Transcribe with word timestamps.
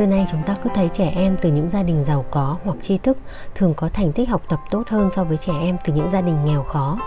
Xưa 0.00 0.06
nay 0.06 0.26
chúng 0.30 0.42
ta 0.42 0.56
cứ 0.64 0.70
thấy 0.74 0.88
trẻ 0.88 1.12
em 1.16 1.36
từ 1.42 1.50
những 1.50 1.68
gia 1.68 1.82
đình 1.82 2.02
giàu 2.02 2.24
có 2.30 2.56
hoặc 2.64 2.76
tri 2.82 2.98
thức 2.98 3.18
thường 3.54 3.74
có 3.74 3.88
thành 3.94 4.12
tích 4.12 4.28
học 4.28 4.42
tập 4.48 4.60
tốt 4.70 4.82
hơn 4.88 5.10
so 5.16 5.24
với 5.24 5.36
trẻ 5.36 5.52
em 5.60 5.76
từ 5.84 5.92
những 5.92 6.08
gia 6.10 6.20
đình 6.20 6.44
nghèo 6.44 6.62
khó. 6.62 6.98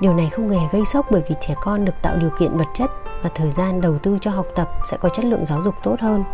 Điều 0.00 0.14
này 0.14 0.30
không 0.30 0.50
hề 0.50 0.58
gây 0.72 0.84
sốc 0.84 1.06
bởi 1.10 1.22
vì 1.28 1.34
trẻ 1.40 1.54
con 1.60 1.84
được 1.84 1.92
tạo 2.02 2.16
điều 2.16 2.30
kiện 2.38 2.56
vật 2.56 2.66
chất 2.74 2.90
và 3.22 3.30
thời 3.34 3.50
gian 3.50 3.80
đầu 3.80 3.98
tư 3.98 4.18
cho 4.20 4.30
học 4.30 4.46
tập 4.56 4.70
sẽ 4.90 4.96
có 5.00 5.08
chất 5.08 5.24
lượng 5.24 5.46
giáo 5.46 5.62
dục 5.62 5.74
tốt 5.82 5.96
hơn. 6.00 6.24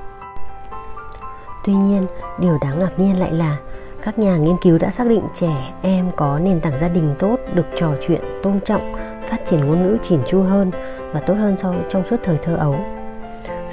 Tuy 1.65 1.75
nhiên, 1.75 2.03
điều 2.39 2.59
đáng 2.59 2.79
ngạc 2.79 2.99
nhiên 2.99 3.21
lại 3.21 3.33
là 3.33 3.57
các 4.03 4.19
nhà 4.19 4.37
nghiên 4.37 4.57
cứu 4.63 4.79
đã 4.79 4.91
xác 4.91 5.07
định 5.07 5.23
trẻ 5.35 5.73
em 5.83 6.11
có 6.17 6.39
nền 6.39 6.61
tảng 6.61 6.79
gia 6.79 6.89
đình 6.89 7.15
tốt, 7.19 7.37
được 7.55 7.67
trò 7.77 7.93
chuyện, 8.07 8.21
tôn 8.43 8.61
trọng, 8.61 8.93
phát 9.31 9.39
triển 9.51 9.67
ngôn 9.67 9.83
ngữ 9.83 9.97
chỉn 10.09 10.21
chu 10.27 10.43
hơn 10.43 10.71
và 11.13 11.21
tốt 11.21 11.35
hơn 11.35 11.57
so 11.57 11.75
trong 11.91 12.07
suốt 12.07 12.17
thời 12.23 12.37
thơ 12.37 12.57
ấu 12.57 12.77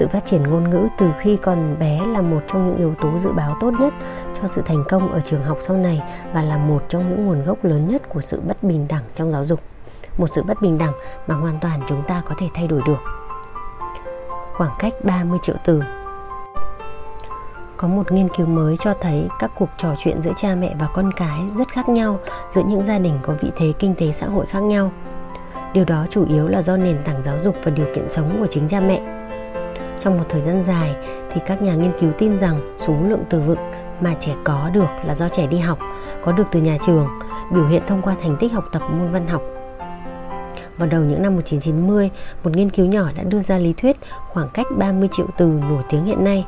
sự 0.02 0.08
phát 0.08 0.26
triển 0.26 0.44
ngôn 0.44 0.70
ngữ 0.70 0.88
từ 0.98 1.12
khi 1.20 1.38
còn 1.38 1.76
bé 1.80 2.06
là 2.06 2.22
một 2.22 2.40
trong 2.48 2.68
những 2.68 2.78
yếu 2.78 2.94
tố 3.02 3.20
dự 3.20 3.32
báo 3.32 3.58
tốt 3.60 3.72
nhất 3.80 3.94
cho 4.42 4.48
sự 4.48 4.62
thành 4.66 4.84
công 4.90 5.12
ở 5.12 5.22
trường 5.22 5.44
học 5.44 5.58
sau 5.62 5.78
này 5.78 6.02
và 6.34 6.42
là 6.42 6.58
một 6.58 6.84
trong 6.90 7.10
những 7.10 7.26
nguồn 7.26 7.46
gốc 7.46 7.66
lớn 7.66 7.88
nhất 7.88 8.10
của 8.10 8.22
sự 8.22 8.42
bất 8.48 8.64
bình 8.64 8.88
đẳng 8.90 9.04
trong 9.16 9.32
giáo 9.32 9.46
dục. 9.46 9.60
Một 10.18 10.28
sự 10.36 10.44
bất 10.44 10.62
bình 10.62 10.78
đẳng 10.78 10.92
mà 11.28 11.36
hoàn 11.36 11.60
toàn 11.60 11.82
chúng 11.90 12.04
ta 12.08 12.22
có 12.26 12.36
thể 12.38 12.48
thay 12.54 12.68
đổi 12.68 12.82
được. 12.86 12.98
Khoảng 14.54 14.72
cách 14.80 14.94
30 15.04 15.40
triệu 15.42 15.56
từ. 15.66 15.84
Có 17.78 17.88
một 17.88 18.12
nghiên 18.12 18.30
cứu 18.38 18.46
mới 18.46 18.78
cho 18.78 18.94
thấy 19.02 19.28
các 19.40 19.52
cuộc 19.60 19.70
trò 19.78 19.96
chuyện 20.04 20.22
giữa 20.22 20.34
cha 20.38 20.56
mẹ 20.56 20.76
và 20.80 20.88
con 20.94 21.12
cái 21.18 21.42
rất 21.58 21.68
khác 21.68 21.90
nhau, 21.90 22.20
giữa 22.56 22.64
những 22.68 22.84
gia 22.84 23.00
đình 23.00 23.20
có 23.22 23.34
vị 23.42 23.52
thế 23.58 23.74
kinh 23.80 23.96
tế 23.96 24.12
xã 24.12 24.26
hội 24.26 24.46
khác 24.46 24.64
nhau. 24.64 24.92
Điều 25.74 25.86
đó 25.86 26.06
chủ 26.10 26.26
yếu 26.30 26.48
là 26.48 26.62
do 26.62 26.78
nền 26.78 26.98
tảng 27.06 27.24
giáo 27.24 27.40
dục 27.40 27.56
và 27.64 27.72
điều 27.72 27.86
kiện 27.96 28.10
sống 28.10 28.38
của 28.40 28.48
chính 28.48 28.68
cha 28.68 28.80
mẹ 28.80 29.21
trong 30.04 30.18
một 30.18 30.24
thời 30.30 30.42
gian 30.42 30.64
dài 30.64 30.96
thì 31.32 31.42
các 31.46 31.62
nhà 31.62 31.74
nghiên 31.74 31.92
cứu 32.00 32.12
tin 32.18 32.40
rằng 32.40 32.76
số 32.78 32.94
lượng 33.08 33.24
từ 33.30 33.40
vựng 33.40 33.72
mà 34.02 34.16
trẻ 34.20 34.36
có 34.44 34.70
được 34.74 34.88
là 35.06 35.16
do 35.16 35.30
trẻ 35.30 35.48
đi 35.48 35.58
học, 35.58 35.80
có 36.24 36.32
được 36.32 36.44
từ 36.52 36.62
nhà 36.62 36.78
trường, 36.86 37.08
biểu 37.52 37.68
hiện 37.68 37.84
thông 37.88 38.02
qua 38.02 38.16
thành 38.22 38.38
tích 38.40 38.54
học 38.54 38.66
tập 38.72 38.82
môn 38.82 39.12
văn 39.12 39.28
học. 39.28 39.42
Vào 40.78 40.88
đầu 40.88 41.02
những 41.02 41.22
năm 41.24 41.36
1990, 41.36 42.10
một 42.44 42.56
nghiên 42.56 42.70
cứu 42.70 42.86
nhỏ 42.86 43.06
đã 43.16 43.24
đưa 43.24 43.42
ra 43.42 43.58
lý 43.58 43.74
thuyết 43.74 43.98
khoảng 44.34 44.50
cách 44.54 44.66
30 44.78 45.10
triệu 45.12 45.26
từ 45.38 45.46
nổi 45.70 45.84
tiếng 45.90 46.06
hiện 46.06 46.24
nay. 46.24 46.46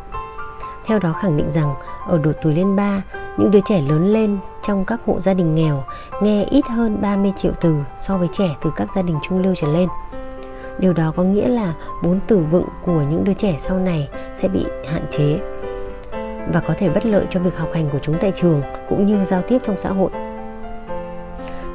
Theo 0.86 1.00
đó 1.00 1.14
khẳng 1.22 1.38
định 1.38 1.50
rằng 1.54 1.74
ở 2.08 2.18
độ 2.18 2.32
tuổi 2.44 2.56
lên 2.56 2.76
3, 2.76 3.02
những 3.38 3.52
đứa 3.52 3.60
trẻ 3.66 3.82
lớn 3.82 4.14
lên 4.14 4.38
trong 4.68 4.86
các 4.86 5.00
hộ 5.06 5.20
gia 5.20 5.34
đình 5.34 5.56
nghèo 5.56 5.84
nghe 6.22 6.44
ít 6.44 6.66
hơn 6.68 6.98
30 7.02 7.34
triệu 7.42 7.52
từ 7.62 7.76
so 8.00 8.18
với 8.18 8.28
trẻ 8.38 8.56
từ 8.64 8.72
các 8.76 8.88
gia 8.96 9.02
đình 9.02 9.18
trung 9.30 9.44
lưu 9.44 9.56
trở 9.58 9.68
lên. 9.68 9.90
Điều 10.80 10.94
đó 10.94 11.14
có 11.16 11.24
nghĩa 11.24 11.48
là 11.48 11.74
vốn 12.04 12.20
từ 12.28 12.38
vựng 12.38 12.68
của 12.86 13.02
những 13.02 13.24
đứa 13.24 13.34
trẻ 13.34 13.58
sau 13.60 13.80
này 13.80 14.10
sẽ 14.36 14.48
bị 14.48 14.66
hạn 14.88 15.06
chế 15.12 15.40
và 16.54 16.60
có 16.60 16.74
thể 16.78 16.90
bất 16.90 17.06
lợi 17.06 17.26
cho 17.30 17.40
việc 17.40 17.58
học 17.58 17.70
hành 17.74 17.90
của 17.90 18.00
chúng 18.00 18.16
tại 18.22 18.32
trường 18.42 18.62
cũng 18.90 19.06
như 19.06 19.26
giao 19.26 19.42
tiếp 19.42 19.58
trong 19.66 19.80
xã 19.80 19.90
hội. 19.90 20.10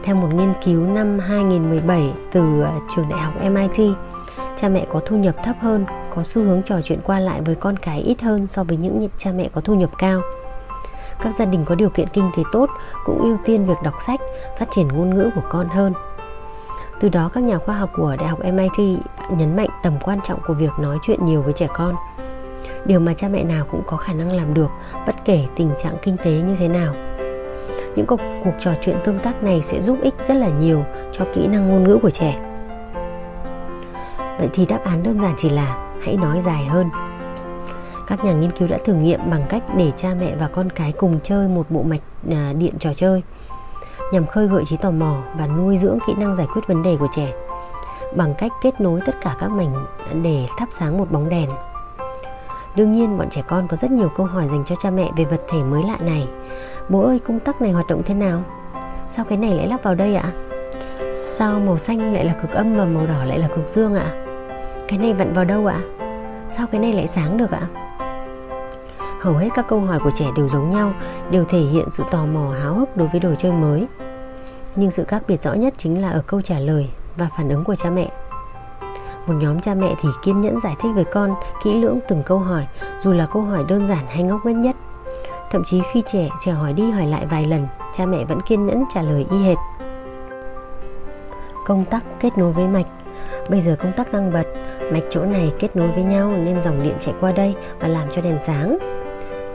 Theo 0.04 0.16
một 0.16 0.28
nghiên 0.34 0.52
cứu 0.64 0.80
năm 0.80 1.18
2017 1.18 2.12
từ 2.32 2.62
à, 2.62 2.72
trường 2.96 3.08
đại 3.08 3.20
học 3.20 3.34
MIT, 3.42 3.96
cha 4.60 4.68
mẹ 4.68 4.86
có 4.88 5.00
thu 5.06 5.16
nhập 5.16 5.36
thấp 5.44 5.56
hơn 5.60 5.84
có 6.14 6.22
xu 6.22 6.42
hướng 6.42 6.62
trò 6.62 6.80
chuyện 6.84 7.00
qua 7.04 7.20
lại 7.20 7.40
với 7.40 7.54
con 7.54 7.76
cái 7.76 8.00
ít 8.00 8.20
hơn 8.22 8.46
so 8.46 8.64
với 8.64 8.76
những 8.76 9.08
cha 9.18 9.32
mẹ 9.32 9.48
có 9.52 9.60
thu 9.60 9.74
nhập 9.74 9.90
cao. 9.98 10.20
Các 11.22 11.34
gia 11.38 11.44
đình 11.44 11.64
có 11.64 11.74
điều 11.74 11.90
kiện 11.90 12.08
kinh 12.12 12.30
tế 12.36 12.42
tốt 12.52 12.70
cũng 13.04 13.18
ưu 13.18 13.38
tiên 13.44 13.66
việc 13.66 13.78
đọc 13.84 13.94
sách, 14.06 14.20
phát 14.58 14.68
triển 14.74 14.88
ngôn 14.88 15.14
ngữ 15.14 15.30
của 15.34 15.42
con 15.50 15.68
hơn 15.68 15.92
từ 17.00 17.08
đó 17.08 17.30
các 17.32 17.42
nhà 17.42 17.58
khoa 17.58 17.74
học 17.74 17.90
của 17.96 18.16
Đại 18.18 18.28
học 18.28 18.38
MIT 18.44 19.00
nhấn 19.30 19.56
mạnh 19.56 19.68
tầm 19.82 19.92
quan 20.02 20.18
trọng 20.28 20.40
của 20.46 20.54
việc 20.54 20.70
nói 20.78 20.98
chuyện 21.02 21.26
nhiều 21.26 21.42
với 21.42 21.52
trẻ 21.52 21.68
con. 21.74 21.94
Điều 22.84 23.00
mà 23.00 23.14
cha 23.14 23.28
mẹ 23.28 23.44
nào 23.44 23.64
cũng 23.70 23.82
có 23.86 23.96
khả 23.96 24.12
năng 24.12 24.32
làm 24.32 24.54
được 24.54 24.70
bất 25.06 25.14
kể 25.24 25.46
tình 25.56 25.70
trạng 25.82 25.96
kinh 26.02 26.16
tế 26.16 26.30
như 26.30 26.56
thế 26.58 26.68
nào. 26.68 26.94
Những 27.96 28.06
cuộc, 28.06 28.20
cuộc 28.44 28.54
trò 28.60 28.70
chuyện 28.82 28.96
tương 29.04 29.18
tác 29.18 29.42
này 29.42 29.62
sẽ 29.62 29.82
giúp 29.82 29.98
ích 30.02 30.14
rất 30.28 30.34
là 30.34 30.48
nhiều 30.48 30.84
cho 31.12 31.24
kỹ 31.34 31.46
năng 31.46 31.68
ngôn 31.68 31.84
ngữ 31.84 31.98
của 32.02 32.10
trẻ. 32.10 32.40
Vậy 34.38 34.48
thì 34.52 34.66
đáp 34.66 34.80
án 34.84 35.02
đơn 35.02 35.20
giản 35.22 35.34
chỉ 35.38 35.50
là 35.50 35.94
hãy 36.02 36.16
nói 36.16 36.40
dài 36.44 36.64
hơn. 36.64 36.90
Các 38.06 38.24
nhà 38.24 38.32
nghiên 38.32 38.50
cứu 38.50 38.68
đã 38.68 38.78
thử 38.84 38.94
nghiệm 38.94 39.30
bằng 39.30 39.42
cách 39.48 39.62
để 39.76 39.92
cha 39.96 40.14
mẹ 40.20 40.34
và 40.40 40.48
con 40.48 40.70
cái 40.70 40.92
cùng 40.92 41.20
chơi 41.24 41.48
một 41.48 41.70
bộ 41.70 41.82
mạch 41.82 42.00
à, 42.30 42.52
điện 42.58 42.74
trò 42.78 42.94
chơi 42.94 43.22
nhằm 44.12 44.26
khơi 44.26 44.46
gợi 44.46 44.64
trí 44.64 44.76
tò 44.76 44.90
mò 44.90 45.16
và 45.38 45.46
nuôi 45.46 45.78
dưỡng 45.78 45.98
kỹ 46.06 46.14
năng 46.16 46.36
giải 46.36 46.46
quyết 46.54 46.66
vấn 46.66 46.82
đề 46.82 46.96
của 46.96 47.08
trẻ, 47.16 47.32
bằng 48.16 48.34
cách 48.38 48.52
kết 48.62 48.80
nối 48.80 49.00
tất 49.06 49.14
cả 49.20 49.36
các 49.40 49.50
mảnh 49.50 49.86
để 50.22 50.46
thắp 50.58 50.68
sáng 50.70 50.98
một 50.98 51.10
bóng 51.10 51.28
đèn. 51.28 51.50
Đương 52.76 52.92
nhiên, 52.92 53.18
bọn 53.18 53.30
trẻ 53.30 53.42
con 53.48 53.68
có 53.68 53.76
rất 53.76 53.90
nhiều 53.90 54.10
câu 54.16 54.26
hỏi 54.26 54.48
dành 54.48 54.64
cho 54.66 54.74
cha 54.82 54.90
mẹ 54.90 55.10
về 55.16 55.24
vật 55.24 55.40
thể 55.48 55.62
mới 55.62 55.82
lạ 55.82 55.96
này. 56.00 56.28
Bố 56.88 57.02
ơi, 57.02 57.18
công 57.18 57.40
tắc 57.40 57.62
này 57.62 57.72
hoạt 57.72 57.86
động 57.86 58.02
thế 58.06 58.14
nào? 58.14 58.42
Sao 59.10 59.24
cái 59.24 59.38
này 59.38 59.50
lại 59.50 59.68
lắp 59.68 59.82
vào 59.82 59.94
đây 59.94 60.14
ạ? 60.14 60.32
Sao 61.28 61.60
màu 61.60 61.78
xanh 61.78 62.14
lại 62.14 62.24
là 62.24 62.32
cực 62.32 62.50
âm 62.50 62.76
và 62.76 62.84
màu 62.84 63.06
đỏ 63.06 63.24
lại 63.24 63.38
là 63.38 63.48
cực 63.48 63.68
dương 63.68 63.94
ạ? 63.94 64.24
Cái 64.88 64.98
này 64.98 65.12
vặn 65.12 65.32
vào 65.32 65.44
đâu 65.44 65.66
ạ? 65.66 65.80
Sao 66.50 66.66
cái 66.66 66.80
này 66.80 66.92
lại 66.92 67.06
sáng 67.06 67.36
được 67.36 67.50
ạ? 67.50 67.62
Hầu 69.20 69.34
hết 69.34 69.48
các 69.54 69.68
câu 69.68 69.80
hỏi 69.80 69.98
của 70.04 70.10
trẻ 70.10 70.26
đều 70.36 70.48
giống 70.48 70.70
nhau, 70.70 70.92
đều 71.30 71.44
thể 71.44 71.60
hiện 71.60 71.84
sự 71.90 72.04
tò 72.10 72.26
mò, 72.26 72.54
háo 72.62 72.74
hức 72.74 72.96
đối 72.96 73.08
với 73.08 73.20
đồ 73.20 73.30
chơi 73.38 73.52
mới. 73.52 73.86
Nhưng 74.76 74.90
sự 74.90 75.04
khác 75.04 75.22
biệt 75.28 75.42
rõ 75.42 75.52
nhất 75.52 75.74
chính 75.78 76.02
là 76.02 76.10
ở 76.10 76.22
câu 76.26 76.42
trả 76.42 76.58
lời 76.58 76.90
và 77.16 77.28
phản 77.36 77.48
ứng 77.48 77.64
của 77.64 77.74
cha 77.74 77.90
mẹ. 77.90 78.10
Một 79.26 79.34
nhóm 79.34 79.60
cha 79.60 79.74
mẹ 79.74 79.94
thì 80.02 80.08
kiên 80.22 80.40
nhẫn 80.40 80.60
giải 80.60 80.76
thích 80.82 80.90
với 80.94 81.04
con 81.04 81.34
kỹ 81.64 81.80
lưỡng 81.80 81.98
từng 82.08 82.22
câu 82.26 82.38
hỏi, 82.38 82.66
dù 83.00 83.12
là 83.12 83.26
câu 83.26 83.42
hỏi 83.42 83.64
đơn 83.68 83.88
giản 83.88 84.06
hay 84.08 84.22
ngốc 84.22 84.46
nghếch 84.46 84.56
nhất. 84.56 84.76
Thậm 85.50 85.62
chí 85.70 85.82
khi 85.92 86.02
trẻ 86.12 86.28
trẻ 86.40 86.52
hỏi 86.52 86.72
đi 86.72 86.90
hỏi 86.90 87.06
lại 87.06 87.26
vài 87.26 87.46
lần, 87.46 87.66
cha 87.96 88.06
mẹ 88.06 88.24
vẫn 88.24 88.40
kiên 88.40 88.66
nhẫn 88.66 88.84
trả 88.94 89.02
lời 89.02 89.26
y 89.30 89.42
hệt. 89.42 89.58
Công 91.66 91.84
tắc 91.84 92.04
kết 92.20 92.38
nối 92.38 92.52
với 92.52 92.66
mạch. 92.66 92.86
Bây 93.50 93.60
giờ 93.60 93.76
công 93.82 93.92
tắc 93.92 94.12
đang 94.12 94.32
bật 94.32 94.46
mạch 94.92 95.04
chỗ 95.10 95.24
này 95.24 95.52
kết 95.58 95.76
nối 95.76 95.88
với 95.88 96.02
nhau 96.02 96.32
nên 96.44 96.60
dòng 96.64 96.82
điện 96.82 96.94
chạy 97.00 97.14
qua 97.20 97.32
đây 97.32 97.54
và 97.80 97.88
làm 97.88 98.08
cho 98.12 98.22
đèn 98.22 98.38
sáng 98.46 98.78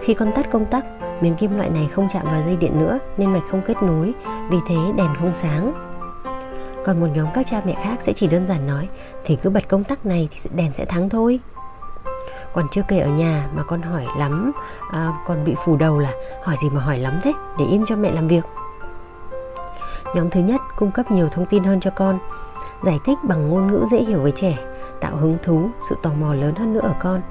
khi 0.03 0.14
con 0.14 0.31
tắt 0.31 0.52
công 0.52 0.66
tắc, 0.66 0.86
miếng 1.22 1.36
kim 1.36 1.58
loại 1.58 1.69
này 1.69 1.88
không 1.91 2.08
chạm 2.14 2.25
vào 2.25 2.44
dây 2.46 2.56
điện 2.56 2.80
nữa 2.80 3.00
nên 3.18 3.34
mạch 3.34 3.44
không 3.52 3.62
kết 3.68 3.84
nối, 3.84 4.14
vì 4.50 4.58
thế 4.68 4.75
đèn 4.97 5.16
không 5.19 5.34
sáng. 5.34 5.74
Còn 6.86 7.00
một 7.00 7.08
nhóm 7.16 7.28
các 7.34 7.47
cha 7.50 7.62
mẹ 7.66 7.74
khác 7.84 7.96
sẽ 8.02 8.13
chỉ 8.13 8.28
đơn 8.28 8.47
giản 8.47 8.68
nói 8.68 8.90
thì 9.25 9.36
cứ 9.36 9.50
bật 9.50 9.68
công 9.68 9.84
tắc 9.84 10.06
này 10.06 10.28
thì 10.31 10.50
đèn 10.56 10.72
sẽ 10.74 10.86
thắng 10.86 11.09
thôi. 11.09 11.40
Còn 12.53 12.68
chưa 12.72 12.81
kể 12.88 13.00
ở 13.00 13.09
nhà 13.09 13.47
mà 13.56 13.63
con 13.63 13.81
hỏi 13.81 14.06
lắm 14.18 14.52
à, 14.92 15.13
Còn 15.28 15.46
bị 15.46 15.56
phủ 15.66 15.78
đầu 15.78 16.00
là 16.00 16.13
hỏi 16.44 16.56
gì 16.63 16.69
mà 16.69 16.81
hỏi 16.81 17.00
lắm 17.00 17.19
thế 17.24 17.34
Để 17.59 17.66
im 17.66 17.86
cho 17.88 17.96
mẹ 17.96 18.12
làm 18.12 18.28
việc 18.28 18.46
Nhóm 20.16 20.30
thứ 20.30 20.40
nhất 20.40 20.62
cung 20.75 20.92
cấp 20.92 21.12
nhiều 21.12 21.30
thông 21.30 21.46
tin 21.46 21.63
hơn 21.63 21.80
cho 21.80 21.92
con 21.92 22.19
Giải 22.86 23.00
thích 23.06 23.18
bằng 23.24 23.50
ngôn 23.50 23.68
ngữ 23.68 23.86
dễ 23.92 23.97
hiểu 23.97 24.19
với 24.22 24.31
trẻ 24.31 24.58
Tạo 25.00 25.16
hứng 25.16 25.38
thú, 25.44 25.69
sự 25.90 25.96
tò 26.02 26.09
mò 26.19 26.34
lớn 26.34 26.56
hơn 26.56 26.74
nữa 26.74 26.81
ở 26.84 26.94
con 27.00 27.22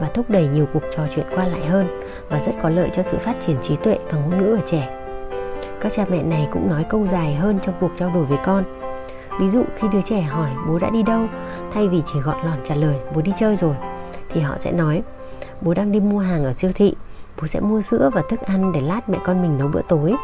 và 0.00 0.08
thúc 0.14 0.26
đẩy 0.28 0.46
nhiều 0.46 0.66
cuộc 0.72 0.82
trò 0.96 1.02
chuyện 1.14 1.26
qua 1.34 1.46
lại 1.46 1.66
hơn 1.66 2.00
và 2.30 2.40
rất 2.46 2.52
có 2.62 2.68
lợi 2.68 2.90
cho 2.94 3.02
sự 3.02 3.18
phát 3.18 3.36
triển 3.46 3.56
trí 3.62 3.76
tuệ 3.76 3.98
và 4.10 4.18
ngôn 4.18 4.38
ngữ 4.38 4.54
ở 4.54 4.60
trẻ. 4.70 4.94
Các 5.80 5.92
cha 5.96 6.04
mẹ 6.10 6.22
này 6.22 6.48
cũng 6.52 6.70
nói 6.70 6.84
câu 6.88 7.06
dài 7.06 7.34
hơn 7.34 7.58
trong 7.64 7.74
cuộc 7.80 7.90
trao 7.96 8.10
đổi 8.14 8.24
với 8.24 8.38
con. 8.44 8.64
Ví 9.40 9.48
dụ 9.48 9.64
khi 9.76 9.88
đứa 9.92 10.02
trẻ 10.02 10.20
hỏi 10.20 10.50
bố 10.68 10.78
đã 10.78 10.90
đi 10.90 11.02
đâu, 11.02 11.26
thay 11.72 11.88
vì 11.88 12.02
chỉ 12.12 12.20
gọn 12.20 12.36
lỏn 12.44 12.58
trả 12.64 12.74
lời 12.74 12.96
bố 13.14 13.22
đi 13.22 13.32
chơi 13.38 13.56
rồi, 13.56 13.74
thì 14.28 14.40
họ 14.40 14.58
sẽ 14.58 14.72
nói 14.72 15.02
bố 15.60 15.74
đang 15.74 15.92
đi 15.92 16.00
mua 16.00 16.18
hàng 16.18 16.44
ở 16.44 16.52
siêu 16.52 16.70
thị, 16.74 16.94
bố 17.40 17.46
sẽ 17.46 17.60
mua 17.60 17.82
sữa 17.82 18.10
và 18.14 18.22
thức 18.30 18.40
ăn 18.40 18.72
để 18.72 18.80
lát 18.80 19.08
mẹ 19.08 19.18
con 19.24 19.42
mình 19.42 19.58
nấu 19.58 19.68
bữa 19.68 19.82
tối. 19.88 20.14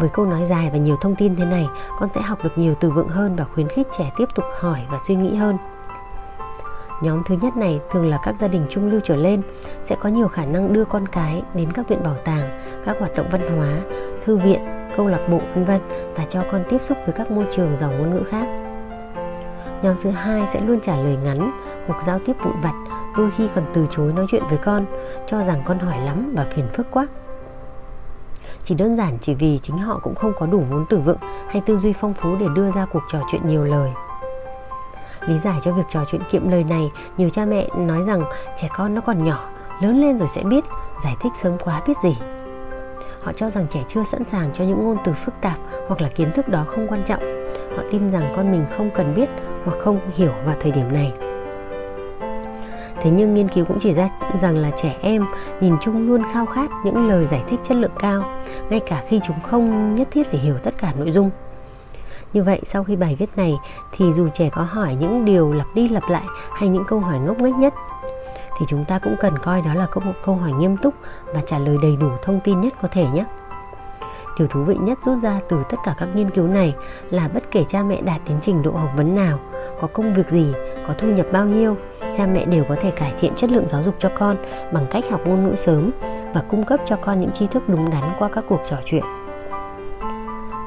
Với 0.00 0.08
câu 0.12 0.26
nói 0.26 0.44
dài 0.44 0.70
và 0.72 0.78
nhiều 0.78 0.96
thông 1.00 1.16
tin 1.16 1.36
thế 1.36 1.44
này, 1.44 1.68
con 2.00 2.08
sẽ 2.14 2.20
học 2.20 2.44
được 2.44 2.58
nhiều 2.58 2.74
từ 2.80 2.90
vựng 2.90 3.08
hơn 3.08 3.36
và 3.36 3.44
khuyến 3.44 3.68
khích 3.68 3.86
trẻ 3.98 4.10
tiếp 4.16 4.28
tục 4.34 4.44
hỏi 4.60 4.80
và 4.90 4.98
suy 5.06 5.14
nghĩ 5.14 5.34
hơn. 5.34 5.56
Nhóm 7.00 7.22
thứ 7.26 7.36
nhất 7.42 7.56
này 7.56 7.80
thường 7.90 8.06
là 8.06 8.18
các 8.22 8.36
gia 8.36 8.48
đình 8.48 8.66
trung 8.70 8.90
lưu 8.90 9.00
trở 9.04 9.16
lên 9.16 9.42
sẽ 9.82 9.96
có 10.00 10.08
nhiều 10.08 10.28
khả 10.28 10.44
năng 10.44 10.72
đưa 10.72 10.84
con 10.84 11.08
cái 11.08 11.42
đến 11.54 11.72
các 11.72 11.88
viện 11.88 12.02
bảo 12.04 12.16
tàng, 12.24 12.48
các 12.84 12.96
hoạt 12.98 13.14
động 13.14 13.26
văn 13.32 13.56
hóa, 13.56 13.68
thư 14.24 14.36
viện, 14.36 14.60
câu 14.96 15.08
lạc 15.08 15.28
bộ 15.30 15.40
vân 15.54 15.64
vân 15.64 15.80
và 16.16 16.24
cho 16.28 16.42
con 16.52 16.64
tiếp 16.70 16.78
xúc 16.82 16.98
với 17.04 17.14
các 17.18 17.30
môi 17.30 17.46
trường 17.56 17.76
giàu 17.76 17.90
ngôn 17.90 18.14
ngữ 18.14 18.22
khác. 18.30 18.46
Nhóm 19.82 19.96
thứ 20.02 20.10
hai 20.10 20.42
sẽ 20.52 20.60
luôn 20.60 20.80
trả 20.80 20.96
lời 20.96 21.16
ngắn, 21.24 21.50
cuộc 21.88 21.96
giao 22.06 22.18
tiếp 22.26 22.36
vụn 22.44 22.60
vặt, 22.62 22.74
đôi 23.16 23.30
khi 23.30 23.48
còn 23.54 23.64
từ 23.74 23.86
chối 23.90 24.12
nói 24.12 24.26
chuyện 24.30 24.42
với 24.48 24.58
con 24.58 24.84
cho 25.26 25.42
rằng 25.42 25.62
con 25.64 25.78
hỏi 25.78 26.00
lắm 26.00 26.32
và 26.36 26.44
phiền 26.44 26.66
phức 26.74 26.86
quá 26.90 27.06
chỉ 28.64 28.74
đơn 28.74 28.96
giản 28.96 29.18
chỉ 29.20 29.34
vì 29.34 29.60
chính 29.62 29.78
họ 29.78 30.00
cũng 30.02 30.14
không 30.14 30.32
có 30.38 30.46
đủ 30.46 30.64
vốn 30.70 30.84
từ 30.88 30.98
vựng 30.98 31.18
hay 31.48 31.62
tư 31.66 31.78
duy 31.78 31.92
phong 31.92 32.14
phú 32.14 32.36
để 32.40 32.46
đưa 32.54 32.70
ra 32.70 32.86
cuộc 32.92 33.02
trò 33.12 33.18
chuyện 33.30 33.48
nhiều 33.48 33.64
lời 33.64 33.90
lý 35.26 35.38
giải 35.38 35.58
cho 35.64 35.72
việc 35.72 35.86
trò 35.88 36.04
chuyện 36.10 36.22
kiệm 36.30 36.50
lời 36.50 36.64
này. 36.64 36.90
Nhiều 37.16 37.28
cha 37.28 37.44
mẹ 37.44 37.68
nói 37.76 38.02
rằng 38.06 38.22
trẻ 38.60 38.68
con 38.76 38.94
nó 38.94 39.00
còn 39.00 39.24
nhỏ, 39.24 39.48
lớn 39.80 40.00
lên 40.00 40.18
rồi 40.18 40.28
sẽ 40.28 40.42
biết, 40.42 40.64
giải 41.04 41.16
thích 41.20 41.32
sớm 41.42 41.58
quá 41.64 41.82
biết 41.86 41.98
gì. 42.02 42.16
Họ 43.22 43.32
cho 43.32 43.50
rằng 43.50 43.66
trẻ 43.72 43.84
chưa 43.88 44.04
sẵn 44.04 44.24
sàng 44.24 44.50
cho 44.54 44.64
những 44.64 44.84
ngôn 44.84 44.96
từ 45.04 45.12
phức 45.12 45.34
tạp 45.40 45.58
hoặc 45.88 46.00
là 46.00 46.08
kiến 46.08 46.32
thức 46.34 46.48
đó 46.48 46.64
không 46.66 46.86
quan 46.88 47.02
trọng. 47.06 47.20
Họ 47.76 47.82
tin 47.90 48.10
rằng 48.10 48.32
con 48.36 48.52
mình 48.52 48.66
không 48.76 48.90
cần 48.94 49.14
biết 49.14 49.28
hoặc 49.64 49.76
không 49.80 50.00
hiểu 50.14 50.32
vào 50.44 50.56
thời 50.60 50.72
điểm 50.72 50.92
này. 50.92 51.12
Thế 53.02 53.10
nhưng 53.10 53.34
nghiên 53.34 53.48
cứu 53.48 53.64
cũng 53.64 53.78
chỉ 53.80 53.94
ra 53.94 54.08
rằng 54.34 54.56
là 54.56 54.70
trẻ 54.82 54.96
em 55.00 55.26
nhìn 55.60 55.76
chung 55.82 56.08
luôn 56.08 56.22
khao 56.32 56.46
khát 56.46 56.70
những 56.84 57.08
lời 57.08 57.26
giải 57.26 57.42
thích 57.48 57.60
chất 57.68 57.74
lượng 57.74 57.90
cao, 57.98 58.24
ngay 58.70 58.80
cả 58.80 59.02
khi 59.08 59.20
chúng 59.26 59.40
không 59.40 59.94
nhất 59.94 60.08
thiết 60.10 60.30
phải 60.30 60.40
hiểu 60.40 60.58
tất 60.58 60.74
cả 60.78 60.92
nội 60.98 61.10
dung 61.10 61.30
như 62.36 62.42
vậy 62.42 62.60
sau 62.64 62.84
khi 62.84 62.96
bài 62.96 63.16
viết 63.18 63.36
này 63.36 63.54
thì 63.92 64.12
dù 64.12 64.28
trẻ 64.28 64.48
có 64.52 64.62
hỏi 64.62 64.96
những 65.00 65.24
điều 65.24 65.52
lặp 65.52 65.66
đi 65.74 65.88
lặp 65.88 66.10
lại 66.10 66.24
hay 66.52 66.68
những 66.68 66.84
câu 66.88 67.00
hỏi 67.00 67.18
ngốc 67.18 67.38
nghếch 67.38 67.54
nhất 67.54 67.74
thì 68.58 68.66
chúng 68.68 68.84
ta 68.84 68.98
cũng 68.98 69.16
cần 69.20 69.38
coi 69.38 69.62
đó 69.62 69.74
là 69.74 69.86
câu, 69.86 70.02
câu 70.24 70.34
hỏi 70.34 70.52
nghiêm 70.52 70.76
túc 70.76 70.94
và 71.34 71.40
trả 71.46 71.58
lời 71.58 71.76
đầy 71.82 71.96
đủ 71.96 72.10
thông 72.22 72.40
tin 72.40 72.60
nhất 72.60 72.74
có 72.82 72.88
thể 72.88 73.06
nhé. 73.14 73.24
Điều 74.38 74.48
thú 74.48 74.62
vị 74.62 74.76
nhất 74.80 74.98
rút 75.04 75.18
ra 75.22 75.40
từ 75.48 75.62
tất 75.70 75.76
cả 75.84 75.94
các 75.98 76.08
nghiên 76.14 76.30
cứu 76.30 76.46
này 76.46 76.74
là 77.10 77.28
bất 77.34 77.50
kể 77.50 77.64
cha 77.68 77.82
mẹ 77.82 78.00
đạt 78.00 78.20
đến 78.28 78.38
trình 78.42 78.62
độ 78.62 78.70
học 78.70 78.90
vấn 78.96 79.14
nào, 79.14 79.38
có 79.80 79.86
công 79.86 80.14
việc 80.14 80.28
gì, 80.28 80.52
có 80.88 80.94
thu 80.98 81.08
nhập 81.08 81.26
bao 81.32 81.46
nhiêu, 81.46 81.76
cha 82.18 82.26
mẹ 82.26 82.44
đều 82.44 82.64
có 82.68 82.76
thể 82.80 82.90
cải 82.90 83.12
thiện 83.20 83.32
chất 83.36 83.50
lượng 83.50 83.66
giáo 83.66 83.82
dục 83.82 83.94
cho 83.98 84.10
con 84.18 84.36
bằng 84.72 84.86
cách 84.90 85.04
học 85.10 85.20
ngôn 85.26 85.48
ngữ 85.48 85.56
sớm 85.56 85.90
và 86.34 86.42
cung 86.50 86.64
cấp 86.64 86.80
cho 86.88 86.96
con 86.96 87.20
những 87.20 87.32
tri 87.32 87.46
thức 87.46 87.68
đúng 87.68 87.90
đắn 87.90 88.04
qua 88.18 88.28
các 88.34 88.44
cuộc 88.48 88.60
trò 88.70 88.76
chuyện. 88.84 89.04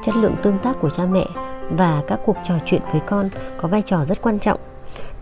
Chất 0.04 0.16
lượng 0.16 0.34
tương 0.42 0.58
tác 0.58 0.76
của 0.80 0.90
cha 0.90 1.06
mẹ 1.06 1.26
và 1.70 2.02
các 2.06 2.20
cuộc 2.26 2.36
trò 2.48 2.54
chuyện 2.66 2.82
với 2.92 3.00
con 3.06 3.28
có 3.60 3.68
vai 3.68 3.82
trò 3.82 4.04
rất 4.04 4.22
quan 4.22 4.38
trọng 4.38 4.60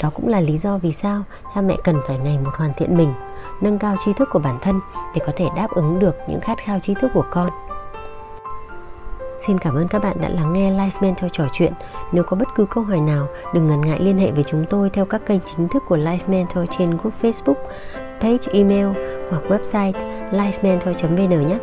đó 0.03 0.11
cũng 0.15 0.29
là 0.29 0.41
lý 0.41 0.59
do 0.59 0.79
vì 0.79 0.93
sao 0.93 1.23
cha 1.55 1.61
mẹ 1.61 1.77
cần 1.85 1.97
phải 2.07 2.19
ngày 2.19 2.39
một 2.45 2.51
hoàn 2.55 2.73
thiện 2.77 2.97
mình 2.97 3.15
nâng 3.61 3.79
cao 3.79 3.97
tri 4.05 4.13
thức 4.13 4.29
của 4.33 4.39
bản 4.39 4.59
thân 4.63 4.81
để 5.15 5.21
có 5.27 5.33
thể 5.37 5.47
đáp 5.57 5.71
ứng 5.71 5.99
được 5.99 6.17
những 6.29 6.41
khát 6.41 6.59
khao 6.65 6.79
tri 6.81 6.95
thức 6.95 7.11
của 7.15 7.25
con 7.31 7.51
Xin 9.47 9.59
cảm 9.59 9.75
ơn 9.75 9.89
các 9.89 10.03
bạn 10.03 10.17
đã 10.21 10.29
lắng 10.29 10.53
nghe 10.53 10.71
Life 10.71 11.01
Mentor 11.01 11.31
trò 11.33 11.45
chuyện. 11.53 11.73
Nếu 12.13 12.25
có 12.25 12.37
bất 12.37 12.49
cứ 12.55 12.67
câu 12.71 12.85
hỏi 12.85 13.01
nào, 13.01 13.27
đừng 13.55 13.67
ngần 13.67 13.81
ngại 13.81 14.01
liên 14.01 14.19
hệ 14.19 14.31
với 14.31 14.45
chúng 14.45 14.65
tôi 14.71 14.91
theo 14.91 15.05
các 15.05 15.27
kênh 15.27 15.41
chính 15.47 15.69
thức 15.69 15.83
của 15.89 15.97
Life 15.97 16.19
Mentor 16.27 16.65
trên 16.79 16.91
group 16.91 17.15
Facebook, 17.23 17.55
page 18.21 18.53
email 18.53 18.87
hoặc 19.31 19.43
website 19.49 19.93
lifementor.vn 20.31 21.49
nhé. 21.49 21.59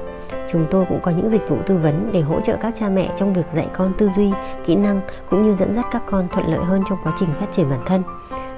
Chúng 0.51 0.67
tôi 0.71 0.85
cũng 0.89 0.99
có 1.01 1.11
những 1.11 1.29
dịch 1.29 1.49
vụ 1.49 1.57
tư 1.65 1.77
vấn 1.77 2.09
để 2.13 2.21
hỗ 2.21 2.41
trợ 2.41 2.57
các 2.61 2.73
cha 2.79 2.89
mẹ 2.89 3.09
trong 3.19 3.33
việc 3.33 3.45
dạy 3.51 3.67
con 3.73 3.93
tư 3.97 4.09
duy, 4.09 4.31
kỹ 4.65 4.75
năng 4.75 5.01
cũng 5.29 5.43
như 5.43 5.53
dẫn 5.53 5.75
dắt 5.75 5.85
các 5.91 6.03
con 6.05 6.27
thuận 6.31 6.47
lợi 6.47 6.65
hơn 6.65 6.81
trong 6.89 6.97
quá 7.03 7.13
trình 7.19 7.29
phát 7.39 7.47
triển 7.51 7.69
bản 7.69 7.81
thân. 7.85 8.03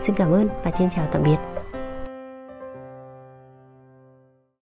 Xin 0.01 0.16
cảm 0.16 0.31
ơn 0.31 0.48
và 0.63 0.72
xin 0.78 0.89
chào 0.89 1.06
tạm 1.12 1.24
biệt. 1.24 1.56